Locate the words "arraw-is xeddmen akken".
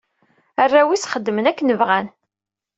0.63-1.69